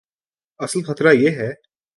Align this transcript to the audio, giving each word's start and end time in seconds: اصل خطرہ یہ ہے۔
اصل 0.59 0.81
خطرہ 0.83 1.11
یہ 1.13 1.29
ہے۔ 1.29 1.51